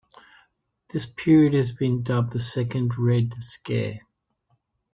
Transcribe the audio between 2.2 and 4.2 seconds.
the Second Red Scare.